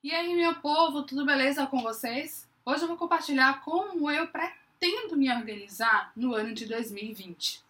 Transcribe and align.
E 0.00 0.12
aí, 0.12 0.32
meu 0.32 0.54
povo, 0.54 1.02
tudo 1.02 1.26
beleza 1.26 1.66
com 1.66 1.82
vocês? 1.82 2.48
Hoje 2.64 2.82
eu 2.82 2.86
vou 2.86 2.96
compartilhar 2.96 3.64
como 3.64 4.08
eu 4.08 4.28
pretendo 4.28 5.16
me 5.16 5.28
organizar 5.28 6.12
no 6.14 6.34
ano 6.34 6.54
de 6.54 6.66
2020. 6.66 7.64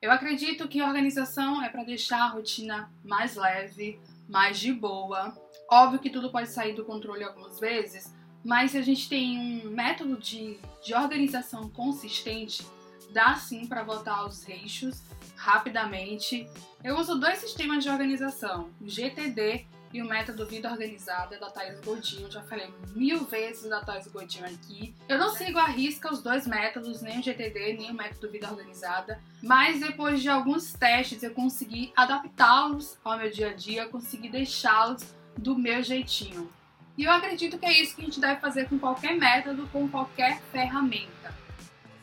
Eu 0.00 0.10
acredito 0.10 0.66
que 0.66 0.80
organização 0.80 1.62
é 1.62 1.68
para 1.68 1.84
deixar 1.84 2.22
a 2.22 2.28
rotina 2.28 2.90
mais 3.04 3.36
leve, 3.36 4.00
mais 4.26 4.58
de 4.58 4.72
boa. 4.72 5.36
Óbvio 5.70 6.00
que 6.00 6.08
tudo 6.08 6.32
pode 6.32 6.48
sair 6.48 6.74
do 6.74 6.86
controle 6.86 7.22
algumas 7.22 7.60
vezes, 7.60 8.10
mas 8.42 8.70
se 8.70 8.78
a 8.78 8.82
gente 8.82 9.10
tem 9.10 9.38
um 9.66 9.70
método 9.70 10.16
de, 10.16 10.58
de 10.82 10.94
organização 10.94 11.68
consistente, 11.68 12.66
dá 13.12 13.34
sim 13.36 13.66
para 13.66 13.82
voltar 13.82 14.16
aos 14.16 14.48
eixos 14.48 15.02
rapidamente. 15.36 16.48
Eu 16.82 16.96
uso 16.96 17.18
dois 17.18 17.38
sistemas 17.38 17.82
de 17.82 17.90
organização, 17.90 18.70
o 18.80 18.88
GTD 18.88 19.66
e 19.92 20.02
o 20.02 20.06
método 20.06 20.46
Vida 20.46 20.70
Organizada 20.70 21.38
da 21.38 21.50
Thais 21.50 21.80
Godinho. 21.80 22.30
Já 22.30 22.42
falei 22.42 22.72
mil 22.94 23.24
vezes 23.24 23.68
da 23.68 23.80
Thais 23.80 24.06
Godinho 24.08 24.44
aqui. 24.44 24.94
Eu 25.08 25.18
não 25.18 25.30
sigo 25.30 25.58
à 25.58 25.66
risca 25.66 26.12
os 26.12 26.22
dois 26.22 26.46
métodos, 26.46 27.00
nem 27.00 27.20
o 27.20 27.22
GTD, 27.22 27.74
nem 27.78 27.90
o 27.90 27.94
método 27.94 28.30
Vida 28.30 28.48
Organizada, 28.50 29.20
mas 29.42 29.80
depois 29.80 30.20
de 30.20 30.28
alguns 30.28 30.72
testes 30.72 31.22
eu 31.22 31.32
consegui 31.32 31.92
adaptá-los 31.96 32.98
ao 33.02 33.16
meu 33.16 33.30
dia 33.30 33.50
a 33.50 33.54
dia, 33.54 33.88
consegui 33.88 34.28
deixá-los 34.28 35.14
do 35.36 35.56
meu 35.56 35.82
jeitinho. 35.82 36.50
E 36.96 37.04
eu 37.04 37.12
acredito 37.12 37.58
que 37.58 37.64
é 37.64 37.80
isso 37.80 37.94
que 37.94 38.02
a 38.02 38.04
gente 38.04 38.20
deve 38.20 38.40
fazer 38.40 38.68
com 38.68 38.78
qualquer 38.78 39.14
método, 39.16 39.68
com 39.68 39.88
qualquer 39.88 40.40
ferramenta. 40.50 41.32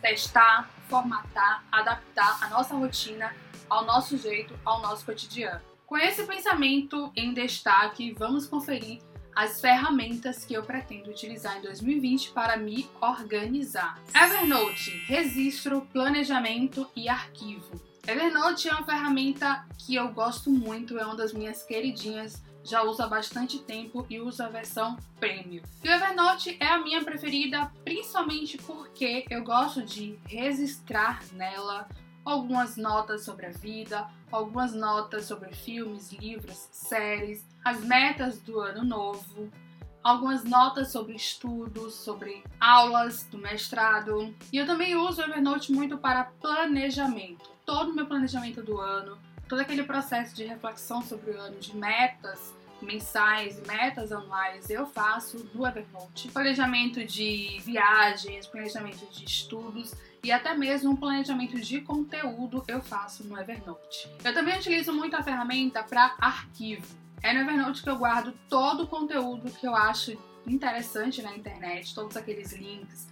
Testar, 0.01 0.69
formatar, 0.87 1.63
adaptar 1.71 2.43
a 2.43 2.49
nossa 2.49 2.75
rotina 2.75 3.35
ao 3.69 3.85
nosso 3.85 4.17
jeito, 4.17 4.57
ao 4.63 4.81
nosso 4.81 5.05
cotidiano. 5.05 5.61
Com 5.85 5.97
esse 5.97 6.23
pensamento 6.23 7.11
em 7.15 7.33
destaque, 7.33 8.11
vamos 8.13 8.47
conferir 8.47 9.01
as 9.35 9.59
ferramentas 9.59 10.45
que 10.45 10.53
eu 10.53 10.63
pretendo 10.63 11.09
utilizar 11.09 11.57
em 11.57 11.61
2020 11.61 12.31
para 12.31 12.55
me 12.55 12.89
organizar. 13.01 14.01
Evernote, 14.15 14.91
registro, 15.05 15.81
planejamento 15.91 16.87
e 16.95 17.09
arquivo. 17.09 17.81
Evernote 18.07 18.69
é 18.69 18.71
uma 18.71 18.85
ferramenta 18.85 19.65
que 19.77 19.95
eu 19.95 20.07
gosto 20.09 20.49
muito, 20.49 20.97
é 20.97 21.05
uma 21.05 21.15
das 21.15 21.33
minhas 21.33 21.63
queridinhas 21.63 22.41
já 22.65 22.81
uso 22.81 23.01
há 23.03 23.07
bastante 23.07 23.59
tempo 23.59 24.05
e 24.09 24.19
uso 24.19 24.43
a 24.43 24.49
versão 24.49 24.97
Premium. 25.19 25.61
E 25.83 25.87
o 25.87 25.91
Evernote 25.91 26.57
é 26.59 26.67
a 26.67 26.79
minha 26.79 27.03
preferida, 27.03 27.71
principalmente 27.83 28.57
porque 28.57 29.25
eu 29.29 29.43
gosto 29.43 29.83
de 29.83 30.19
registrar 30.25 31.23
nela 31.33 31.87
algumas 32.25 32.75
notas 32.75 33.23
sobre 33.23 33.45
a 33.45 33.51
vida, 33.51 34.07
algumas 34.31 34.73
notas 34.73 35.25
sobre 35.25 35.53
filmes, 35.53 36.11
livros, 36.11 36.67
séries, 36.71 37.45
as 37.63 37.81
metas 37.81 38.41
do 38.41 38.59
ano 38.59 38.83
novo, 38.83 39.51
algumas 40.03 40.43
notas 40.43 40.91
sobre 40.91 41.15
estudos, 41.15 41.93
sobre 41.93 42.43
aulas 42.59 43.25
do 43.25 43.37
mestrado. 43.37 44.35
E 44.51 44.57
eu 44.57 44.65
também 44.65 44.95
uso 44.95 45.21
o 45.21 45.25
Evernote 45.25 45.71
muito 45.71 45.99
para 45.99 46.25
planejamento. 46.25 47.49
Todo 47.63 47.91
o 47.91 47.95
meu 47.95 48.07
planejamento 48.07 48.63
do 48.63 48.79
ano, 48.79 49.17
todo 49.47 49.59
aquele 49.59 49.83
processo 49.83 50.35
de 50.35 50.45
reflexão 50.45 51.01
sobre 51.01 51.31
o 51.31 51.39
ano, 51.39 51.59
de 51.59 51.75
metas 51.75 52.53
mensais 52.81 53.57
e 53.57 53.67
metas 53.67 54.11
anuais 54.11 54.69
eu 54.69 54.85
faço 54.85 55.49
no 55.53 55.65
Evernote. 55.65 56.27
Planejamento 56.29 57.03
de 57.03 57.59
viagens, 57.63 58.47
planejamento 58.47 59.05
de 59.11 59.25
estudos 59.25 59.93
e 60.23 60.31
até 60.31 60.53
mesmo 60.55 60.91
um 60.91 60.95
planejamento 60.95 61.59
de 61.59 61.81
conteúdo 61.81 62.63
eu 62.67 62.81
faço 62.81 63.23
no 63.23 63.39
Evernote. 63.39 64.09
Eu 64.23 64.33
também 64.33 64.57
utilizo 64.57 64.93
muito 64.93 65.15
a 65.15 65.23
ferramenta 65.23 65.83
para 65.83 66.15
arquivo. 66.19 66.85
É 67.23 67.33
no 67.33 67.39
Evernote 67.41 67.81
que 67.81 67.89
eu 67.89 67.97
guardo 67.97 68.33
todo 68.49 68.83
o 68.83 68.87
conteúdo 68.87 69.51
que 69.51 69.67
eu 69.67 69.75
acho 69.75 70.17
interessante 70.45 71.21
na 71.21 71.35
internet, 71.35 71.95
todos 71.95 72.15
aqueles 72.15 72.53
links, 72.53 73.07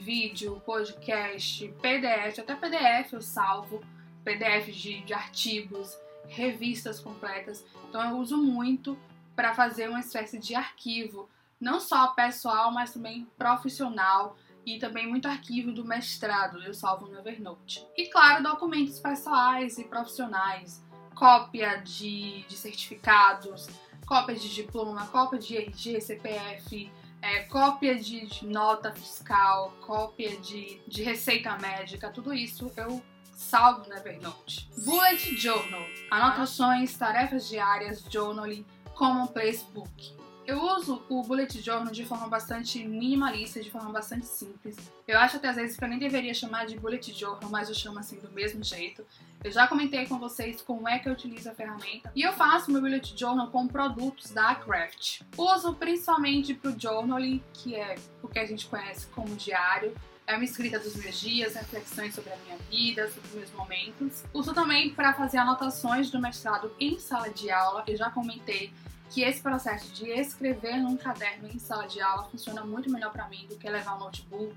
vídeo, 0.00 0.60
podcast, 0.66 1.68
PDF, 1.80 2.40
até 2.40 2.56
PDF 2.56 3.12
eu 3.12 3.22
salvo, 3.22 3.82
PDF 4.24 4.70
de, 4.72 5.02
de 5.02 5.12
artigos, 5.12 5.98
revistas 6.28 7.00
completas. 7.00 7.64
Então 7.88 8.02
eu 8.10 8.16
uso 8.18 8.36
muito 8.36 8.98
para 9.34 9.54
fazer 9.54 9.88
uma 9.88 10.00
espécie 10.00 10.38
de 10.38 10.54
arquivo, 10.54 11.28
não 11.60 11.80
só 11.80 12.08
pessoal, 12.08 12.72
mas 12.72 12.92
também 12.92 13.26
profissional 13.36 14.36
e 14.64 14.78
também 14.78 15.08
muito 15.08 15.26
arquivo 15.26 15.72
do 15.72 15.84
mestrado, 15.84 16.62
eu 16.62 16.72
salvo 16.72 17.06
no 17.06 17.18
Evernote. 17.18 17.86
E 17.96 18.06
claro, 18.06 18.42
documentos 18.42 19.00
pessoais 19.00 19.78
e 19.78 19.84
profissionais, 19.84 20.84
cópia 21.14 21.78
de, 21.78 22.44
de 22.46 22.56
certificados, 22.56 23.68
cópia 24.06 24.36
de 24.36 24.52
diploma, 24.52 25.06
cópia 25.08 25.38
de 25.38 25.56
RG, 25.56 26.00
CPF, 26.00 26.92
é, 27.20 27.42
cópia 27.44 27.98
de, 27.98 28.26
de, 28.26 28.46
nota 28.46 28.92
fiscal, 28.92 29.72
cópia 29.80 30.36
de, 30.38 30.80
de 30.86 31.02
receita 31.02 31.56
médica, 31.58 32.10
tudo 32.10 32.32
isso 32.32 32.70
eu 32.76 33.02
salvo 33.42 33.88
no 33.88 33.94
Evernote. 33.94 34.68
Bullet 34.78 35.36
Journal, 35.36 35.84
anotações, 36.10 36.96
tarefas 36.96 37.48
diárias, 37.48 38.02
journaling, 38.08 38.64
commonplace 38.94 39.64
book. 39.74 40.14
Eu 40.44 40.60
uso 40.60 41.04
o 41.08 41.22
bullet 41.22 41.60
journal 41.60 41.92
de 41.92 42.04
forma 42.04 42.26
bastante 42.28 42.84
minimalista, 42.84 43.60
de 43.60 43.70
forma 43.70 43.90
bastante 43.90 44.26
simples. 44.26 44.76
Eu 45.06 45.18
acho 45.18 45.36
até 45.36 45.48
às 45.48 45.56
vezes 45.56 45.76
que 45.76 45.84
eu 45.84 45.88
nem 45.88 46.00
deveria 46.00 46.34
chamar 46.34 46.66
de 46.66 46.76
bullet 46.76 47.12
journal, 47.12 47.48
mas 47.48 47.68
eu 47.68 47.74
chamo 47.74 48.00
assim 48.00 48.18
do 48.18 48.28
mesmo 48.30 48.62
jeito. 48.62 49.04
Eu 49.44 49.52
já 49.52 49.68
comentei 49.68 50.04
com 50.06 50.18
vocês 50.18 50.60
como 50.60 50.88
é 50.88 50.98
que 50.98 51.08
eu 51.08 51.12
utilizo 51.12 51.48
a 51.48 51.54
ferramenta. 51.54 52.10
E 52.14 52.22
eu 52.22 52.32
faço 52.32 52.72
meu 52.72 52.80
bullet 52.80 53.16
journal 53.16 53.50
com 53.50 53.68
produtos 53.68 54.30
da 54.32 54.54
Craft. 54.56 55.20
Uso 55.36 55.74
principalmente 55.74 56.54
para 56.54 56.72
o 56.72 56.78
journaling, 56.78 57.42
que 57.52 57.76
é 57.76 57.94
o 58.20 58.26
que 58.26 58.40
a 58.40 58.46
gente 58.46 58.66
conhece 58.66 59.06
como 59.08 59.36
diário. 59.36 59.94
É 60.32 60.34
uma 60.36 60.44
escrita 60.44 60.78
dos 60.78 60.96
meus 60.96 61.20
dias, 61.20 61.54
reflexões 61.54 62.14
sobre 62.14 62.32
a 62.32 62.36
minha 62.38 62.56
vida, 62.70 63.06
sobre 63.10 63.28
os 63.28 63.34
meus 63.34 63.50
momentos. 63.52 64.24
Uso 64.32 64.54
também 64.54 64.88
para 64.94 65.12
fazer 65.12 65.36
anotações 65.36 66.10
do 66.10 66.18
mestrado 66.18 66.74
em 66.80 66.98
sala 66.98 67.28
de 67.28 67.50
aula. 67.50 67.84
Eu 67.86 67.98
já 67.98 68.08
comentei 68.08 68.72
que 69.10 69.20
esse 69.20 69.42
processo 69.42 69.92
de 69.92 70.08
escrever 70.08 70.78
num 70.78 70.96
caderno 70.96 71.46
em 71.48 71.58
sala 71.58 71.86
de 71.86 72.00
aula 72.00 72.30
funciona 72.30 72.64
muito 72.64 72.90
melhor 72.90 73.12
para 73.12 73.28
mim 73.28 73.46
do 73.46 73.56
que 73.58 73.68
levar 73.68 73.96
um 73.96 73.98
notebook, 73.98 74.56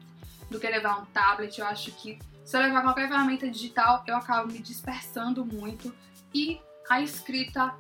do 0.49 0.57
que 0.57 0.65
levar 0.65 1.01
um 1.01 1.05
tablet. 1.07 1.59
Eu 1.59 1.65
acho 1.65 1.91
que 1.91 2.19
se 2.45 2.55
eu 2.55 2.61
levar 2.61 2.81
qualquer 2.81 3.09
ferramenta 3.09 3.49
digital, 3.49 4.01
eu 4.07 4.15
acabo 4.15 4.49
me 4.49 4.59
dispersando 4.59 5.45
muito 5.45 5.93
e 6.33 6.57
a 6.89 7.01
escrita 7.01 7.75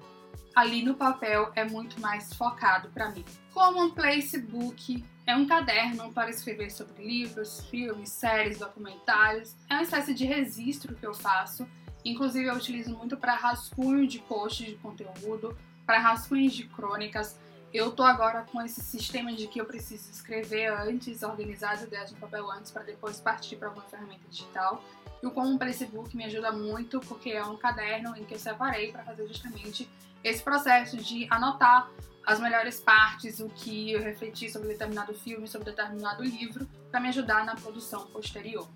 ali 0.53 0.83
no 0.83 0.95
papel 0.95 1.49
é 1.55 1.63
muito 1.63 2.01
mais 2.01 2.33
focado 2.33 2.89
para 2.89 3.09
mim. 3.11 3.23
Como 3.53 3.81
um 3.81 3.91
placebook 3.91 5.01
é 5.25 5.35
um 5.35 5.47
caderno 5.47 6.11
para 6.13 6.29
escrever 6.29 6.71
sobre 6.71 7.03
livros, 7.03 7.65
filmes, 7.69 8.09
séries, 8.09 8.59
documentários. 8.59 9.55
É 9.69 9.73
uma 9.73 9.83
espécie 9.83 10.13
de 10.13 10.25
registro 10.25 10.95
que 10.95 11.05
eu 11.05 11.13
faço. 11.13 11.67
Inclusive 12.03 12.45
eu 12.45 12.53
utilizo 12.53 12.95
muito 12.95 13.17
para 13.17 13.33
rascunho 13.33 14.07
de 14.07 14.19
posts 14.19 14.67
de 14.67 14.75
conteúdo 14.75 15.57
para 15.85 15.97
rascunhos 15.97 16.53
de 16.53 16.67
crônicas. 16.67 17.39
Eu 17.73 17.91
tô 17.91 18.03
agora 18.03 18.43
com 18.43 18.61
esse 18.61 18.81
sistema 18.81 19.33
de 19.33 19.47
que 19.47 19.59
eu 19.59 19.65
preciso 19.65 20.09
escrever 20.11 20.67
antes, 20.71 21.23
organizar 21.23 21.73
as 21.73 21.83
ideias 21.83 22.11
no 22.11 22.17
papel 22.17 22.49
antes, 22.49 22.71
para 22.71 22.83
depois 22.83 23.19
partir 23.19 23.55
para 23.55 23.67
alguma 23.69 23.85
ferramenta 23.87 24.27
digital. 24.29 24.83
E 25.21 25.25
o 25.25 25.31
Como 25.31 25.57
Facebook 25.57 26.15
me 26.15 26.25
ajuda 26.25 26.51
muito 26.51 26.99
porque 27.01 27.31
é 27.31 27.43
um 27.43 27.57
caderno 27.57 28.15
em 28.15 28.23
que 28.23 28.35
eu 28.35 28.39
separei 28.39 28.91
para 28.91 29.03
fazer 29.03 29.27
justamente 29.27 29.89
esse 30.23 30.41
processo 30.43 30.97
de 30.97 31.27
anotar 31.31 31.89
as 32.25 32.39
melhores 32.39 32.79
partes, 32.79 33.39
o 33.39 33.49
que 33.49 33.91
eu 33.91 34.01
refleti 34.01 34.49
sobre 34.49 34.69
determinado 34.69 35.13
filme, 35.13 35.47
sobre 35.47 35.71
determinado 35.71 36.23
livro, 36.23 36.67
para 36.89 36.99
me 36.99 37.09
ajudar 37.09 37.45
na 37.45 37.55
produção 37.55 38.07
posterior. 38.07 38.67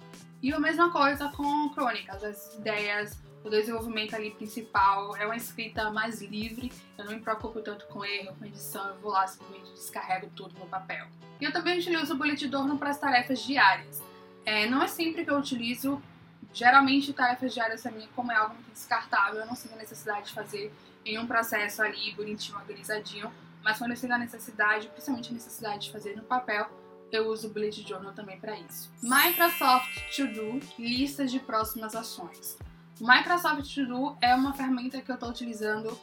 E 0.41 0.53
a 0.53 0.59
mesma 0.59 0.91
coisa 0.91 1.29
com 1.29 1.69
crônicas, 1.69 2.23
as 2.23 2.55
ideias, 2.55 3.17
o 3.43 3.49
desenvolvimento 3.49 4.15
ali 4.15 4.31
principal 4.31 5.15
é 5.15 5.25
uma 5.25 5.35
escrita 5.35 5.89
mais 5.91 6.21
livre, 6.21 6.71
eu 6.97 7.05
não 7.05 7.13
me 7.13 7.19
preocupo 7.19 7.61
tanto 7.61 7.85
com 7.87 8.05
erro, 8.05 8.35
com 8.37 8.45
edição, 8.45 8.87
eu 8.89 8.99
vou 8.99 9.11
lá 9.11 9.25
simplesmente 9.27 9.71
descarrego 9.71 10.29
tudo 10.35 10.57
no 10.59 10.67
papel. 10.67 11.07
E 11.39 11.45
eu 11.45 11.51
também 11.51 11.79
utilizo 11.79 12.13
o 12.13 12.17
bullet 12.17 12.49
journal 12.49 12.77
para 12.77 12.89
as 12.89 12.99
tarefas 12.99 13.41
diárias. 13.41 14.01
É, 14.45 14.67
não 14.67 14.81
é 14.81 14.87
sempre 14.87 15.23
que 15.23 15.31
eu 15.31 15.37
utilizo, 15.37 16.01
geralmente 16.53 17.13
tarefas 17.13 17.53
diárias 17.53 17.81
para 17.81 17.91
mim, 17.91 18.07
como 18.15 18.31
é 18.31 18.35
algo 18.35 18.55
muito 18.55 18.71
descartável, 18.71 19.41
eu 19.41 19.45
não 19.45 19.55
sinto 19.55 19.73
a 19.73 19.77
necessidade 19.77 20.27
de 20.27 20.33
fazer 20.33 20.73
em 21.05 21.17
um 21.17 21.27
processo 21.27 21.81
ali 21.81 22.13
bonitinho, 22.13 22.57
organizadinho, 22.57 23.31
mas 23.63 23.77
quando 23.77 23.91
eu 23.91 23.97
sinto 23.97 24.13
a 24.13 24.17
necessidade, 24.17 24.87
principalmente 24.87 25.29
a 25.29 25.33
necessidade 25.33 25.85
de 25.85 25.91
fazer 25.91 26.15
no 26.15 26.23
papel, 26.23 26.69
eu 27.11 27.27
uso 27.27 27.47
o 27.47 27.49
Bullet 27.49 27.87
Journal 27.87 28.13
também 28.13 28.39
para 28.39 28.57
isso. 28.59 28.91
Microsoft 29.01 30.15
To 30.15 30.27
Do, 30.27 30.59
listas 30.77 31.31
de 31.31 31.39
próximas 31.39 31.95
ações. 31.95 32.57
O 32.99 33.07
Microsoft 33.07 33.73
To 33.73 33.85
Do 33.85 34.17
é 34.21 34.35
uma 34.35 34.53
ferramenta 34.53 35.01
que 35.01 35.09
eu 35.09 35.15
estou 35.15 35.29
utilizando 35.29 35.99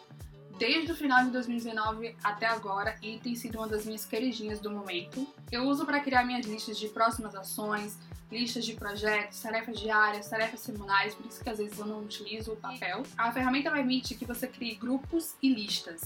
desde 0.59 0.91
o 0.91 0.97
final 0.97 1.25
de 1.25 1.31
2019 1.31 2.17
até 2.25 2.47
agora 2.47 2.97
e 3.03 3.19
tem 3.19 3.35
sido 3.35 3.59
uma 3.59 3.69
das 3.69 3.85
minhas 3.85 4.05
queridinhas 4.05 4.59
do 4.59 4.71
momento. 4.71 5.27
Eu 5.53 5.65
uso 5.65 5.85
para 5.85 6.01
criar 6.01 6.25
minhas 6.25 6.47
listas 6.47 6.79
de 6.79 6.89
próximas 6.89 7.35
ações, 7.35 7.99
listas 8.31 8.65
de 8.65 8.75
projetos, 8.75 9.41
tarefas 9.41 9.79
diárias, 9.79 10.29
tarefas 10.29 10.61
semanais, 10.61 11.15
por 11.15 11.27
isso 11.27 11.43
que 11.43 11.51
às 11.51 11.59
vezes 11.59 11.79
eu 11.79 11.87
não 11.87 12.01
utilizo 12.01 12.53
o 12.53 12.57
papel. 12.57 13.03
A 13.17 13.33
ferramenta 13.33 13.71
permite 13.71 14.15
que 14.15 14.25
você 14.25 14.47
crie 14.47 14.75
grupos 14.75 15.37
e 15.43 15.53
listas. 15.53 16.03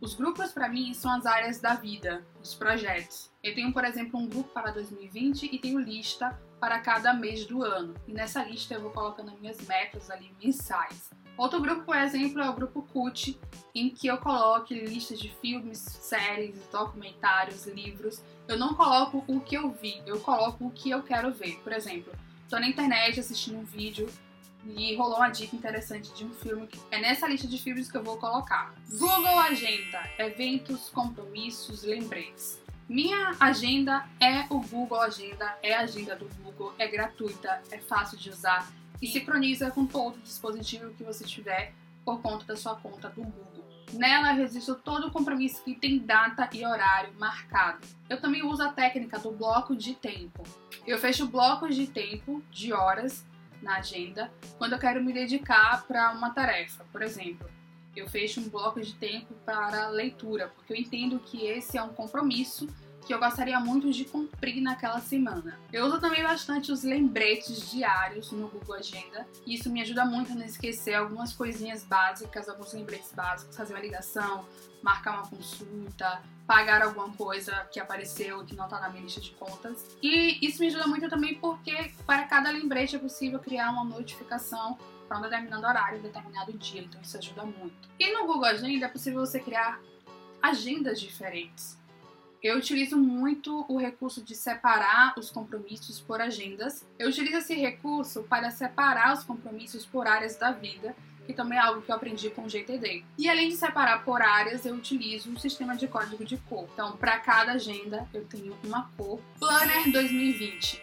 Os 0.00 0.14
grupos, 0.14 0.50
para 0.50 0.68
mim, 0.68 0.92
são 0.94 1.12
as 1.12 1.26
áreas 1.26 1.60
da 1.60 1.74
vida, 1.74 2.26
os 2.42 2.54
projetos. 2.54 3.30
Eu 3.40 3.54
tenho, 3.54 3.72
por 3.72 3.84
exemplo, 3.84 4.18
um 4.18 4.26
grupo 4.26 4.48
para 4.50 4.72
2020 4.72 5.48
e 5.52 5.58
tenho 5.60 5.78
lista 5.78 6.36
para 6.58 6.80
cada 6.80 7.14
mês 7.14 7.44
do 7.46 7.62
ano. 7.62 7.94
E 8.08 8.12
nessa 8.12 8.42
lista 8.42 8.74
eu 8.74 8.80
vou 8.80 8.90
colocando 8.90 9.32
minhas 9.40 9.60
metas 9.60 10.10
ali 10.10 10.34
mensais. 10.42 11.10
Outro 11.36 11.60
grupo, 11.60 11.84
por 11.84 11.96
exemplo, 11.96 12.40
é 12.40 12.50
o 12.50 12.52
grupo 12.52 12.82
CUT, 12.82 13.38
em 13.74 13.90
que 13.90 14.06
eu 14.06 14.18
coloco 14.18 14.74
listas 14.74 15.18
de 15.18 15.28
filmes, 15.40 15.78
séries, 15.78 16.56
documentários, 16.70 17.66
livros. 17.66 18.22
Eu 18.52 18.58
não 18.58 18.74
coloco 18.74 19.24
o 19.26 19.40
que 19.40 19.56
eu 19.56 19.70
vi, 19.70 20.02
eu 20.04 20.20
coloco 20.20 20.66
o 20.66 20.70
que 20.70 20.90
eu 20.90 21.02
quero 21.02 21.32
ver. 21.32 21.58
Por 21.64 21.72
exemplo, 21.72 22.12
estou 22.44 22.60
na 22.60 22.68
internet 22.68 23.18
assistindo 23.18 23.58
um 23.58 23.64
vídeo, 23.64 24.08
e 24.66 24.94
rolou 24.94 25.16
uma 25.16 25.30
dica 25.30 25.56
interessante 25.56 26.12
de 26.12 26.24
um 26.24 26.34
filme 26.34 26.66
que 26.66 26.78
é 26.90 27.00
nessa 27.00 27.26
lista 27.26 27.48
de 27.48 27.58
filmes 27.58 27.90
que 27.90 27.96
eu 27.96 28.02
vou 28.04 28.16
colocar. 28.18 28.74
Google 28.90 29.38
Agenda, 29.40 30.08
eventos, 30.18 30.88
compromissos, 30.90 31.82
lembretes. 31.82 32.60
Minha 32.88 33.34
agenda 33.40 34.06
é 34.20 34.44
o 34.50 34.60
Google 34.60 35.00
Agenda, 35.00 35.56
é 35.62 35.74
a 35.74 35.80
agenda 35.80 36.14
do 36.14 36.28
Google, 36.42 36.74
é 36.78 36.86
gratuita, 36.86 37.62
é 37.70 37.78
fácil 37.78 38.18
de 38.18 38.28
usar 38.28 38.70
e 39.00 39.06
sincroniza 39.06 39.70
com 39.70 39.86
todo 39.86 40.16
o 40.16 40.20
dispositivo 40.20 40.92
que 40.94 41.02
você 41.02 41.24
tiver 41.24 41.74
por 42.04 42.20
conta 42.20 42.44
da 42.44 42.56
sua 42.56 42.76
conta 42.76 43.08
do 43.08 43.22
Google. 43.22 43.51
Nela 43.92 44.32
registro 44.32 44.74
todo 44.74 45.08
o 45.08 45.10
compromisso 45.10 45.62
que 45.62 45.74
tem 45.74 45.98
data 45.98 46.48
e 46.52 46.64
horário 46.64 47.12
marcado. 47.18 47.86
Eu 48.08 48.20
também 48.20 48.42
uso 48.42 48.62
a 48.62 48.72
técnica 48.72 49.18
do 49.18 49.32
bloco 49.32 49.76
de 49.76 49.94
tempo. 49.94 50.42
Eu 50.86 50.98
fecho 50.98 51.26
blocos 51.26 51.76
de 51.76 51.86
tempo, 51.86 52.42
de 52.50 52.72
horas, 52.72 53.24
na 53.62 53.76
agenda 53.76 54.30
quando 54.58 54.72
eu 54.72 54.78
quero 54.78 55.02
me 55.02 55.12
dedicar 55.12 55.86
para 55.86 56.10
uma 56.10 56.30
tarefa. 56.30 56.84
Por 56.90 57.00
exemplo, 57.00 57.48
eu 57.94 58.08
fecho 58.08 58.40
um 58.40 58.48
bloco 58.48 58.80
de 58.80 58.94
tempo 58.94 59.34
para 59.46 59.88
leitura, 59.88 60.48
porque 60.48 60.72
eu 60.72 60.76
entendo 60.76 61.18
que 61.18 61.46
esse 61.46 61.78
é 61.78 61.82
um 61.82 61.92
compromisso 61.92 62.66
que 63.06 63.12
eu 63.12 63.18
gostaria 63.18 63.58
muito 63.58 63.90
de 63.90 64.04
cumprir 64.04 64.60
naquela 64.60 65.00
semana. 65.00 65.58
Eu 65.72 65.86
uso 65.86 66.00
também 66.00 66.22
bastante 66.22 66.70
os 66.70 66.82
lembretes 66.82 67.70
diários 67.70 68.30
no 68.32 68.48
Google 68.48 68.76
Agenda. 68.76 69.26
E 69.44 69.54
isso 69.54 69.70
me 69.70 69.80
ajuda 69.80 70.04
muito 70.04 70.32
a 70.32 70.34
não 70.34 70.44
esquecer 70.44 70.94
algumas 70.94 71.32
coisinhas 71.32 71.84
básicas, 71.84 72.48
alguns 72.48 72.72
lembretes 72.72 73.12
básicos, 73.12 73.56
fazer 73.56 73.74
uma 73.74 73.80
ligação, 73.80 74.46
marcar 74.82 75.14
uma 75.14 75.28
consulta, 75.28 76.22
pagar 76.46 76.82
alguma 76.82 77.10
coisa 77.10 77.66
que 77.72 77.80
apareceu 77.80 78.44
que 78.44 78.54
não 78.54 78.64
está 78.64 78.80
na 78.80 78.88
minha 78.88 79.02
lista 79.02 79.20
de 79.20 79.30
contas. 79.32 79.86
E 80.02 80.44
isso 80.46 80.60
me 80.60 80.68
ajuda 80.68 80.86
muito 80.86 81.08
também 81.08 81.34
porque 81.36 81.92
para 82.06 82.24
cada 82.24 82.50
lembrete 82.50 82.96
é 82.96 82.98
possível 82.98 83.38
criar 83.38 83.70
uma 83.70 83.84
notificação 83.84 84.78
para 85.08 85.18
um 85.18 85.22
determinado 85.22 85.66
horário, 85.66 85.98
um 85.98 86.02
determinado 86.02 86.52
dia, 86.54 86.82
então 86.82 87.00
isso 87.00 87.18
ajuda 87.18 87.44
muito. 87.44 87.74
E 87.98 88.12
no 88.12 88.26
Google 88.26 88.46
Agenda 88.46 88.86
é 88.86 88.88
possível 88.88 89.20
você 89.20 89.40
criar 89.40 89.80
agendas 90.40 91.00
diferentes. 91.00 91.78
Eu 92.42 92.58
utilizo 92.58 92.98
muito 92.98 93.64
o 93.68 93.78
recurso 93.78 94.20
de 94.20 94.34
separar 94.34 95.14
os 95.16 95.30
compromissos 95.30 96.00
por 96.00 96.20
agendas. 96.20 96.84
Eu 96.98 97.08
utilizo 97.08 97.36
esse 97.36 97.54
recurso 97.54 98.24
para 98.24 98.50
separar 98.50 99.14
os 99.14 99.22
compromissos 99.22 99.86
por 99.86 100.08
áreas 100.08 100.34
da 100.34 100.50
vida, 100.50 100.92
que 101.24 101.32
também 101.32 101.56
é 101.56 101.60
algo 101.60 101.82
que 101.82 101.92
eu 101.92 101.94
aprendi 101.94 102.30
com 102.30 102.42
o 102.42 102.48
GTD. 102.48 103.04
E 103.16 103.28
além 103.28 103.48
de 103.48 103.54
separar 103.54 104.04
por 104.04 104.20
áreas, 104.20 104.66
eu 104.66 104.74
utilizo 104.74 105.30
um 105.30 105.38
sistema 105.38 105.76
de 105.76 105.86
código 105.86 106.24
de 106.24 106.36
cor. 106.36 106.68
Então, 106.72 106.96
para 106.96 107.16
cada 107.20 107.52
agenda, 107.52 108.08
eu 108.12 108.24
tenho 108.24 108.58
uma 108.64 108.90
cor. 108.96 109.20
Planner 109.38 109.92
2020. 109.92 110.82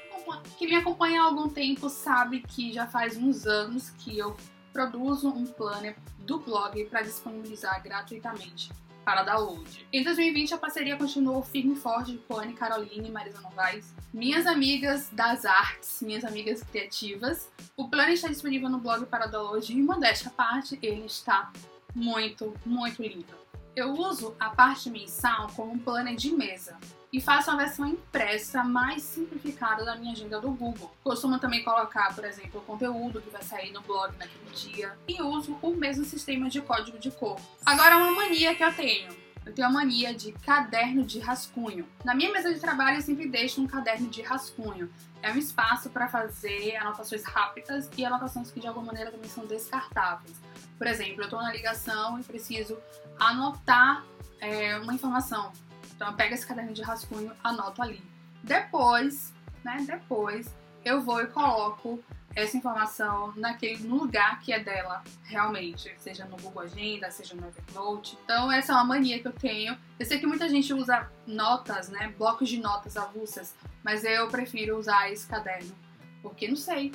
Quem 0.57 0.69
me 0.69 0.75
acompanha 0.77 1.21
há 1.21 1.25
algum 1.25 1.49
tempo 1.49 1.89
sabe 1.89 2.39
que 2.39 2.71
já 2.71 2.87
faz 2.87 3.17
uns 3.17 3.45
anos 3.45 3.89
que 3.89 4.17
eu 4.17 4.37
produzo 4.71 5.27
um 5.27 5.45
planner 5.45 5.97
do 6.19 6.39
blog 6.39 6.85
para 6.85 7.01
disponibilizar 7.01 7.83
gratuitamente 7.83 8.69
para 9.09 9.23
download. 9.23 9.87
Em 9.91 10.03
2020, 10.03 10.53
a 10.53 10.57
parceria 10.59 10.95
continuou 10.95 11.41
firme 11.41 11.73
e 11.73 11.75
forte 11.75 12.19
com 12.27 12.37
Anne 12.37 12.53
Caroline 12.53 13.07
e 13.07 13.11
Marisa 13.11 13.41
Novaes, 13.41 13.91
minhas 14.13 14.45
amigas 14.45 15.09
das 15.11 15.45
artes, 15.45 16.03
minhas 16.03 16.23
amigas 16.23 16.61
criativas. 16.61 17.49
O 17.75 17.89
plano 17.89 18.11
está 18.11 18.27
disponível 18.27 18.69
no 18.69 18.77
blog 18.77 19.07
para 19.07 19.25
download 19.25 19.73
e, 19.73 19.81
modéstia 19.81 20.27
à 20.27 20.31
parte, 20.31 20.77
ele 20.83 21.07
está 21.07 21.51
muito, 21.95 22.53
muito 22.63 23.01
lindo. 23.01 23.25
Eu 23.75 23.93
uso 23.93 24.35
a 24.39 24.49
parte 24.49 24.89
mensal 24.89 25.47
como 25.55 25.71
um 25.71 25.79
planner 25.79 26.15
de 26.15 26.31
mesa 26.31 26.77
e 27.11 27.19
faço 27.19 27.49
a 27.49 27.55
versão 27.55 27.87
impressa 27.87 28.63
mais 28.63 29.01
simplificada 29.03 29.83
da 29.83 29.95
minha 29.95 30.11
agenda 30.11 30.39
do 30.39 30.51
Google. 30.51 30.91
Costumo 31.03 31.39
também 31.39 31.63
colocar, 31.63 32.13
por 32.13 32.23
exemplo, 32.23 32.59
o 32.59 32.63
conteúdo 32.63 33.21
que 33.21 33.29
vai 33.29 33.41
sair 33.41 33.71
no 33.71 33.81
blog 33.81 34.15
naquele 34.17 34.51
dia 34.53 34.97
e 35.07 35.21
uso 35.21 35.57
o 35.61 35.75
mesmo 35.75 36.05
sistema 36.05 36.49
de 36.49 36.61
código 36.61 36.99
de 36.99 37.09
cor. 37.11 37.39
Agora, 37.65 37.97
uma 37.97 38.11
mania 38.11 38.53
que 38.55 38.63
eu 38.63 38.73
tenho. 38.73 39.17
Eu 39.45 39.53
tenho 39.53 39.67
a 39.67 39.71
mania 39.71 40.13
de 40.13 40.31
caderno 40.31 41.03
de 41.03 41.19
rascunho. 41.19 41.87
Na 42.03 42.13
minha 42.13 42.31
mesa 42.31 42.53
de 42.53 42.59
trabalho, 42.59 42.97
eu 42.97 43.01
sempre 43.01 43.27
deixo 43.27 43.61
um 43.61 43.65
caderno 43.65 44.07
de 44.07 44.21
rascunho. 44.21 44.91
É 45.23 45.31
um 45.31 45.37
espaço 45.37 45.89
para 45.89 46.07
fazer 46.07 46.75
anotações 46.75 47.23
rápidas 47.23 47.89
e 47.97 48.05
anotações 48.05 48.51
que 48.51 48.59
de 48.59 48.67
alguma 48.67 48.87
maneira 48.87 49.11
também 49.11 49.29
são 49.29 49.45
descartáveis. 49.47 50.37
Por 50.79 50.87
exemplo, 50.87 51.21
eu 51.21 51.25
estou 51.25 51.39
na 51.39 51.51
ligação 51.51 52.19
e 52.19 52.23
preciso 52.23 52.79
anotar 53.19 54.03
é, 54.39 54.77
uma 54.79 54.93
informação 54.93 55.51
então 55.99 56.11
eu 56.11 56.13
pego 56.13 56.33
esse 56.33 56.47
caderno 56.47 56.71
de 56.71 56.81
rascunho, 56.81 57.33
anoto 57.43 57.81
ali. 57.81 58.01
Depois, 58.41 59.33
né, 59.65 59.83
depois 59.85 60.47
eu 60.85 61.01
vou 61.01 61.21
e 61.21 61.27
coloco 61.27 62.01
essa 62.33 62.55
informação 62.55 63.33
naquele 63.35 63.83
no 63.85 63.97
lugar 63.97 64.39
que 64.39 64.53
é 64.53 64.59
dela 64.63 65.03
realmente, 65.25 65.93
seja 65.97 66.23
no 66.23 66.37
Google 66.37 66.63
Agenda, 66.63 67.11
seja 67.11 67.35
no 67.35 67.45
Evernote. 67.45 68.17
Então 68.23 68.49
essa 68.49 68.71
é 68.71 68.75
uma 68.75 68.85
mania 68.85 69.19
que 69.19 69.27
eu 69.27 69.33
tenho. 69.33 69.77
Eu 69.99 70.05
sei 70.05 70.19
que 70.19 70.25
muita 70.25 70.47
gente 70.47 70.73
usa 70.73 71.11
notas, 71.27 71.89
né, 71.89 72.13
blocos 72.17 72.47
de 72.47 72.59
notas 72.59 72.95
avulsas, 72.95 73.53
mas 73.83 74.05
eu 74.05 74.29
prefiro 74.29 74.77
usar 74.77 75.11
esse 75.11 75.27
caderno, 75.27 75.75
porque 76.21 76.47
não 76.47 76.55
sei, 76.55 76.93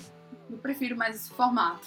eu 0.49 0.57
prefiro 0.57 0.97
mais 0.97 1.15
esse 1.15 1.29
formato. 1.29 1.87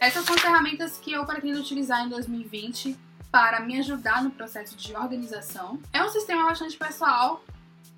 Essas 0.00 0.24
são 0.24 0.36
ferramentas 0.36 0.98
que 0.98 1.12
eu 1.12 1.24
pretendo 1.24 1.58
utilizar 1.60 2.04
em 2.04 2.08
2020 2.08 2.96
para 3.30 3.60
me 3.60 3.78
ajudar 3.78 4.22
no 4.22 4.30
processo 4.30 4.76
de 4.76 4.94
organização. 4.94 5.80
É 5.92 6.02
um 6.04 6.08
sistema 6.08 6.44
bastante 6.44 6.76
pessoal, 6.76 7.42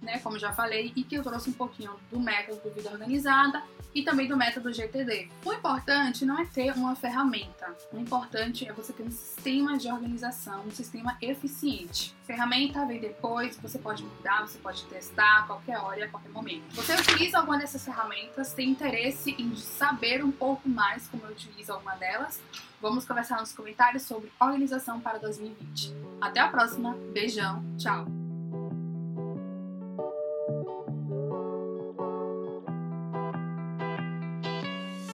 né, 0.01 0.19
como 0.19 0.39
já 0.39 0.53
falei, 0.53 0.93
e 0.95 1.03
que 1.03 1.17
eu 1.17 1.23
trouxe 1.23 1.51
um 1.51 1.53
pouquinho 1.53 1.93
do 2.11 2.21
método 2.21 2.61
do 2.61 2.71
Vida 2.71 2.91
Organizada 2.91 3.63
e 3.95 4.03
também 4.03 4.29
do 4.29 4.37
método 4.37 4.73
GTD. 4.73 5.29
O 5.45 5.53
importante 5.53 6.25
não 6.25 6.39
é 6.39 6.45
ter 6.45 6.73
uma 6.73 6.95
ferramenta, 6.95 7.75
o 7.93 7.99
importante 7.99 8.69
é 8.69 8.73
você 8.73 8.93
ter 8.93 9.03
um 9.03 9.11
sistema 9.11 9.79
de 9.79 9.91
organização, 9.91 10.65
um 10.67 10.71
sistema 10.71 11.17
eficiente. 11.21 12.15
Ferramenta 12.25 12.85
vem 12.85 13.01
depois, 13.01 13.57
você 13.57 13.79
pode 13.79 14.05
mudar, 14.05 14.47
você 14.47 14.59
pode 14.59 14.85
testar 14.85 15.41
a 15.41 15.43
qualquer 15.45 15.79
hora 15.79 16.01
e 16.01 16.03
a 16.03 16.09
qualquer 16.09 16.31
momento. 16.31 16.65
Você 16.75 16.95
utiliza 16.95 17.39
alguma 17.39 17.59
dessas 17.59 17.85
ferramentas, 17.85 18.53
tem 18.53 18.69
interesse 18.69 19.35
em 19.39 19.57
saber 19.57 20.23
um 20.23 20.33
pouco 20.33 20.69
mais 20.69 21.09
como 21.09 21.25
eu 21.25 21.31
utilizo 21.31 21.73
alguma 21.73 21.95
delas? 21.95 22.41
Vamos 22.81 23.07
conversar 23.07 23.41
nos 23.41 23.53
comentários 23.53 24.03
sobre 24.03 24.31
organização 24.39 25.01
para 25.01 25.19
2020. 25.19 25.95
Até 26.21 26.41
a 26.41 26.49
próxima, 26.49 26.95
beijão, 27.13 27.65
tchau! 27.79 28.26